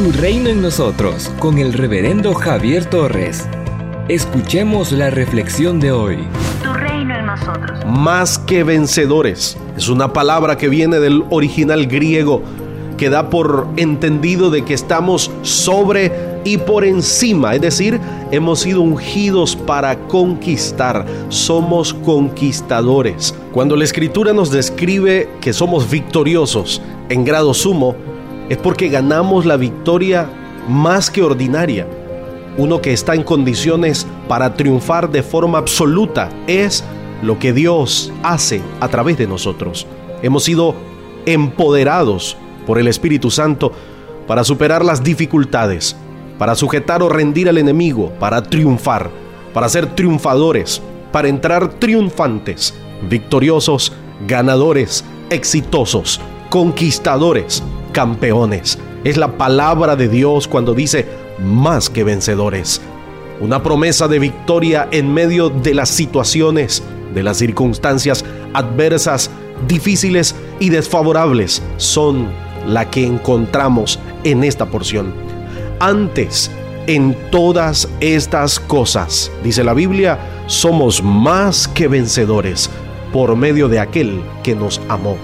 Tu 0.00 0.12
reino 0.12 0.48
en 0.48 0.62
nosotros 0.62 1.30
con 1.38 1.58
el 1.58 1.74
reverendo 1.74 2.32
Javier 2.32 2.86
Torres. 2.86 3.46
Escuchemos 4.08 4.92
la 4.92 5.10
reflexión 5.10 5.78
de 5.78 5.92
hoy. 5.92 6.16
Tu 6.64 6.72
reino 6.72 7.14
en 7.14 7.26
nosotros. 7.26 7.84
Más 7.84 8.38
que 8.38 8.64
vencedores. 8.64 9.58
Es 9.76 9.90
una 9.90 10.10
palabra 10.14 10.56
que 10.56 10.70
viene 10.70 11.00
del 11.00 11.22
original 11.28 11.84
griego 11.84 12.40
que 12.96 13.10
da 13.10 13.28
por 13.28 13.68
entendido 13.76 14.48
de 14.48 14.64
que 14.64 14.72
estamos 14.72 15.30
sobre 15.42 16.10
y 16.44 16.56
por 16.56 16.86
encima, 16.86 17.54
es 17.54 17.60
decir, 17.60 18.00
hemos 18.30 18.60
sido 18.60 18.80
ungidos 18.80 19.54
para 19.54 19.98
conquistar, 20.08 21.04
somos 21.28 21.92
conquistadores. 21.92 23.34
Cuando 23.52 23.76
la 23.76 23.84
escritura 23.84 24.32
nos 24.32 24.50
describe 24.50 25.28
que 25.42 25.52
somos 25.52 25.90
victoriosos 25.90 26.80
en 27.10 27.26
grado 27.26 27.52
sumo, 27.52 27.96
es 28.50 28.58
porque 28.58 28.88
ganamos 28.88 29.46
la 29.46 29.56
victoria 29.56 30.28
más 30.68 31.08
que 31.08 31.22
ordinaria. 31.22 31.86
Uno 32.58 32.82
que 32.82 32.92
está 32.92 33.14
en 33.14 33.22
condiciones 33.22 34.06
para 34.28 34.54
triunfar 34.54 35.08
de 35.08 35.22
forma 35.22 35.56
absoluta 35.56 36.28
es 36.48 36.84
lo 37.22 37.38
que 37.38 37.52
Dios 37.52 38.12
hace 38.24 38.60
a 38.80 38.88
través 38.88 39.16
de 39.16 39.28
nosotros. 39.28 39.86
Hemos 40.20 40.44
sido 40.44 40.74
empoderados 41.26 42.36
por 42.66 42.78
el 42.80 42.88
Espíritu 42.88 43.30
Santo 43.30 43.72
para 44.26 44.42
superar 44.42 44.84
las 44.84 45.04
dificultades, 45.04 45.96
para 46.36 46.56
sujetar 46.56 47.04
o 47.04 47.08
rendir 47.08 47.48
al 47.48 47.56
enemigo, 47.56 48.10
para 48.18 48.42
triunfar, 48.42 49.10
para 49.54 49.68
ser 49.68 49.94
triunfadores, 49.94 50.82
para 51.12 51.28
entrar 51.28 51.68
triunfantes, 51.74 52.74
victoriosos, 53.08 53.92
ganadores, 54.26 55.04
exitosos, 55.30 56.20
conquistadores, 56.48 57.62
campeones. 57.92 58.78
Es 59.04 59.16
la 59.16 59.38
palabra 59.38 59.96
de 59.96 60.08
Dios 60.08 60.48
cuando 60.48 60.74
dice 60.74 61.06
más 61.38 61.90
que 61.90 62.04
vencedores. 62.04 62.80
Una 63.40 63.62
promesa 63.62 64.08
de 64.08 64.18
victoria 64.18 64.88
en 64.90 65.12
medio 65.12 65.48
de 65.48 65.74
las 65.74 65.88
situaciones, 65.88 66.82
de 67.14 67.22
las 67.22 67.38
circunstancias 67.38 68.24
adversas, 68.52 69.30
difíciles 69.66 70.34
y 70.58 70.68
desfavorables 70.68 71.62
son 71.76 72.28
la 72.66 72.90
que 72.90 73.06
encontramos 73.06 73.98
en 74.24 74.44
esta 74.44 74.66
porción. 74.66 75.12
Antes, 75.80 76.50
en 76.86 77.16
todas 77.30 77.88
estas 78.00 78.60
cosas, 78.60 79.30
dice 79.42 79.64
la 79.64 79.74
Biblia, 79.74 80.18
somos 80.46 81.02
más 81.02 81.68
que 81.68 81.88
vencedores 81.88 82.68
por 83.12 83.36
medio 83.36 83.68
de 83.68 83.80
aquel 83.80 84.20
que 84.42 84.54
nos 84.54 84.80
amó. 84.88 85.16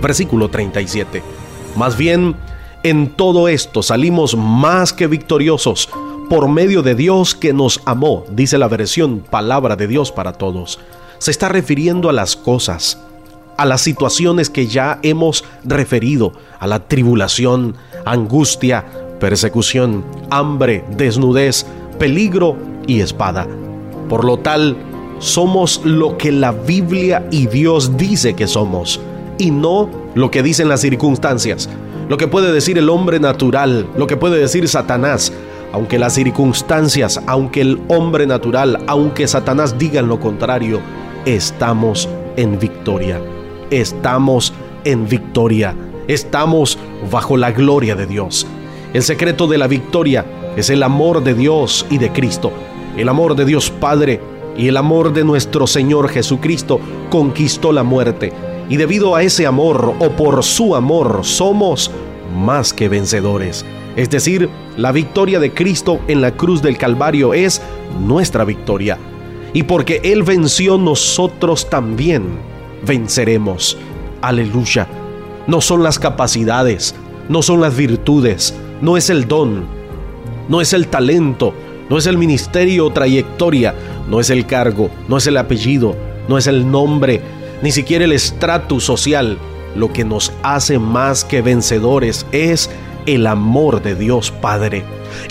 Versículo 0.00 0.48
37. 0.48 1.33
Más 1.76 1.96
bien, 1.96 2.36
en 2.82 3.10
todo 3.10 3.48
esto 3.48 3.82
salimos 3.82 4.36
más 4.36 4.92
que 4.92 5.06
victoriosos 5.06 5.88
por 6.28 6.48
medio 6.48 6.82
de 6.82 6.94
Dios 6.94 7.34
que 7.34 7.52
nos 7.52 7.80
amó, 7.84 8.24
dice 8.30 8.58
la 8.58 8.68
versión 8.68 9.20
Palabra 9.20 9.76
de 9.76 9.86
Dios 9.86 10.12
para 10.12 10.32
todos. 10.32 10.78
Se 11.18 11.30
está 11.30 11.48
refiriendo 11.48 12.08
a 12.08 12.12
las 12.12 12.36
cosas, 12.36 12.98
a 13.56 13.64
las 13.64 13.80
situaciones 13.80 14.50
que 14.50 14.66
ya 14.66 14.98
hemos 15.02 15.44
referido, 15.64 16.32
a 16.58 16.66
la 16.66 16.80
tribulación, 16.80 17.76
angustia, 18.04 18.84
persecución, 19.20 20.04
hambre, 20.30 20.84
desnudez, 20.96 21.66
peligro 21.98 22.56
y 22.86 23.00
espada. 23.00 23.46
Por 24.08 24.24
lo 24.24 24.38
tal, 24.38 24.76
somos 25.18 25.80
lo 25.84 26.18
que 26.18 26.32
la 26.32 26.52
Biblia 26.52 27.26
y 27.30 27.46
Dios 27.46 27.96
dice 27.96 28.34
que 28.34 28.46
somos, 28.46 29.00
y 29.38 29.50
no 29.50 29.88
lo 30.14 30.30
que 30.30 30.42
dicen 30.42 30.68
las 30.68 30.80
circunstancias, 30.80 31.68
lo 32.08 32.16
que 32.16 32.28
puede 32.28 32.52
decir 32.52 32.78
el 32.78 32.88
hombre 32.88 33.20
natural, 33.20 33.86
lo 33.96 34.06
que 34.06 34.16
puede 34.16 34.38
decir 34.38 34.68
Satanás, 34.68 35.32
aunque 35.72 35.98
las 35.98 36.14
circunstancias, 36.14 37.20
aunque 37.26 37.60
el 37.60 37.80
hombre 37.88 38.26
natural, 38.26 38.84
aunque 38.86 39.26
Satanás 39.26 39.76
digan 39.78 40.08
lo 40.08 40.20
contrario, 40.20 40.80
estamos 41.24 42.08
en 42.36 42.58
victoria. 42.58 43.20
Estamos 43.70 44.52
en 44.84 45.08
victoria, 45.08 45.74
estamos 46.06 46.78
bajo 47.10 47.36
la 47.36 47.50
gloria 47.50 47.96
de 47.96 48.06
Dios. 48.06 48.46
El 48.92 49.02
secreto 49.02 49.46
de 49.46 49.58
la 49.58 49.66
victoria 49.66 50.24
es 50.56 50.70
el 50.70 50.82
amor 50.82 51.24
de 51.24 51.34
Dios 51.34 51.86
y 51.90 51.98
de 51.98 52.12
Cristo, 52.12 52.52
el 52.96 53.08
amor 53.08 53.34
de 53.34 53.44
Dios 53.44 53.70
Padre 53.70 54.20
y 54.56 54.68
el 54.68 54.76
amor 54.76 55.12
de 55.12 55.24
nuestro 55.24 55.66
Señor 55.66 56.08
Jesucristo 56.08 56.78
conquistó 57.10 57.72
la 57.72 57.82
muerte. 57.82 58.32
Y 58.68 58.76
debido 58.76 59.14
a 59.14 59.22
ese 59.22 59.46
amor 59.46 59.94
o 59.98 60.10
por 60.10 60.42
su 60.42 60.74
amor 60.74 61.20
somos 61.22 61.90
más 62.34 62.72
que 62.72 62.88
vencedores. 62.88 63.64
Es 63.96 64.10
decir, 64.10 64.48
la 64.76 64.90
victoria 64.90 65.38
de 65.38 65.52
Cristo 65.52 66.00
en 66.08 66.20
la 66.20 66.32
cruz 66.32 66.62
del 66.62 66.78
Calvario 66.78 67.34
es 67.34 67.62
nuestra 68.00 68.44
victoria. 68.44 68.98
Y 69.52 69.62
porque 69.62 70.00
Él 70.02 70.24
venció, 70.24 70.78
nosotros 70.78 71.70
también 71.70 72.24
venceremos. 72.84 73.78
Aleluya. 74.20 74.88
No 75.46 75.60
son 75.60 75.82
las 75.82 75.98
capacidades, 75.98 76.94
no 77.28 77.42
son 77.42 77.60
las 77.60 77.76
virtudes, 77.76 78.54
no 78.80 78.96
es 78.96 79.10
el 79.10 79.28
don, 79.28 79.64
no 80.48 80.60
es 80.60 80.72
el 80.72 80.88
talento, 80.88 81.54
no 81.88 81.98
es 81.98 82.06
el 82.06 82.18
ministerio 82.18 82.86
o 82.86 82.92
trayectoria, 82.92 83.74
no 84.08 84.20
es 84.20 84.30
el 84.30 84.46
cargo, 84.46 84.90
no 85.08 85.18
es 85.18 85.26
el 85.26 85.36
apellido, 85.36 85.94
no 86.28 86.38
es 86.38 86.46
el 86.46 86.70
nombre, 86.70 87.20
ni 87.64 87.72
siquiera 87.72 88.04
el 88.04 88.12
estatus 88.12 88.84
social. 88.84 89.38
Lo 89.74 89.90
que 89.90 90.04
nos 90.04 90.34
hace 90.42 90.78
más 90.78 91.24
que 91.24 91.40
vencedores 91.40 92.26
es 92.30 92.68
el 93.06 93.26
amor 93.26 93.82
de 93.82 93.94
Dios 93.94 94.30
Padre, 94.30 94.84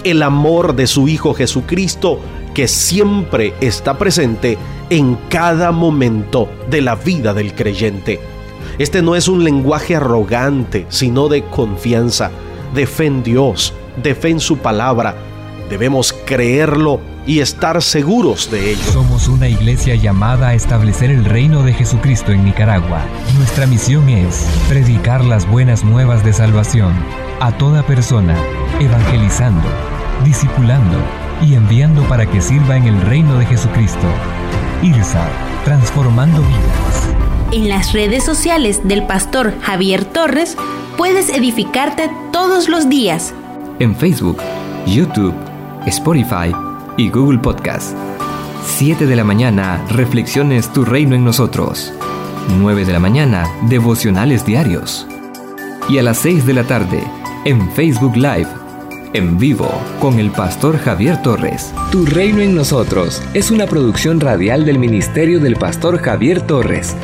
el 0.03 0.23
amor 0.23 0.75
de 0.75 0.87
su 0.87 1.07
Hijo 1.07 1.35
Jesucristo 1.35 2.19
que 2.55 2.67
siempre 2.67 3.53
está 3.61 3.99
presente 3.99 4.57
en 4.89 5.15
cada 5.29 5.71
momento 5.71 6.49
de 6.71 6.81
la 6.81 6.95
vida 6.95 7.35
del 7.35 7.53
creyente. 7.53 8.19
Este 8.79 9.03
no 9.03 9.15
es 9.15 9.27
un 9.27 9.43
lenguaje 9.43 9.95
arrogante, 9.95 10.87
sino 10.89 11.29
de 11.29 11.43
confianza, 11.43 12.31
de 12.73 12.87
fe 12.87 13.05
en 13.05 13.21
Dios, 13.21 13.75
de 14.01 14.15
fe 14.15 14.29
en 14.29 14.39
su 14.39 14.57
palabra. 14.57 15.15
Debemos 15.69 16.13
creerlo 16.25 16.99
y 17.25 17.39
estar 17.39 17.81
seguros 17.81 18.51
de 18.51 18.71
ello. 18.71 18.83
Somos 18.91 19.27
una 19.27 19.47
iglesia 19.47 19.95
llamada 19.95 20.49
a 20.49 20.53
establecer 20.53 21.09
el 21.09 21.25
reino 21.25 21.63
de 21.63 21.73
Jesucristo 21.73 22.31
en 22.31 22.43
Nicaragua. 22.43 23.01
Nuestra 23.37 23.65
misión 23.65 24.09
es 24.09 24.45
predicar 24.67 25.23
las 25.23 25.49
buenas 25.49 25.83
nuevas 25.83 26.23
de 26.23 26.33
salvación 26.33 26.93
a 27.39 27.51
toda 27.57 27.83
persona, 27.83 28.35
evangelizando, 28.79 29.67
discipulando 30.23 30.97
y 31.41 31.55
enviando 31.55 32.03
para 32.07 32.29
que 32.29 32.41
sirva 32.41 32.77
en 32.77 32.85
el 32.85 32.99
reino 33.01 33.37
de 33.37 33.45
Jesucristo. 33.45 34.07
IRSA, 34.81 35.25
transformando 35.63 36.41
vidas. 36.41 37.09
En 37.51 37.69
las 37.69 37.93
redes 37.93 38.23
sociales 38.23 38.81
del 38.83 39.05
pastor 39.05 39.53
Javier 39.61 40.03
Torres 40.03 40.57
puedes 40.97 41.29
edificarte 41.29 42.09
todos 42.31 42.67
los 42.67 42.89
días. 42.89 43.33
En 43.79 43.95
Facebook, 43.95 44.39
YouTube, 44.85 45.35
Spotify 45.85 46.53
y 46.97 47.09
Google 47.09 47.39
Podcast. 47.39 47.95
7 48.65 49.05
de 49.05 49.15
la 49.15 49.23
mañana, 49.23 49.83
Reflexiones 49.89 50.71
Tu 50.71 50.85
Reino 50.85 51.15
en 51.15 51.23
Nosotros. 51.23 51.93
9 52.59 52.85
de 52.85 52.93
la 52.93 52.99
mañana, 52.99 53.47
Devocionales 53.69 54.45
Diarios. 54.45 55.07
Y 55.89 55.97
a 55.97 56.03
las 56.03 56.17
6 56.19 56.45
de 56.45 56.53
la 56.53 56.63
tarde, 56.63 57.03
en 57.45 57.69
Facebook 57.71 58.15
Live 58.15 58.63
en 59.13 59.37
vivo 59.37 59.69
con 59.99 60.19
el 60.19 60.31
pastor 60.31 60.77
Javier 60.77 61.21
Torres. 61.21 61.73
Tu 61.91 62.05
reino 62.05 62.41
en 62.41 62.55
nosotros 62.55 63.21
es 63.33 63.51
una 63.51 63.67
producción 63.67 64.19
radial 64.19 64.65
del 64.65 64.79
ministerio 64.79 65.39
del 65.39 65.55
pastor 65.55 65.99
Javier 65.99 66.41
Torres, 66.41 66.95